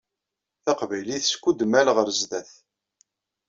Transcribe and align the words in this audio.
Taqbaylit 0.63 1.25
skudmal 1.33 1.87
ɣer 1.95 2.07
sdat. 2.19 2.51